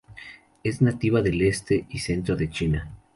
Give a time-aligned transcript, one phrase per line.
[0.63, 2.89] Es nativa del este y centro de China.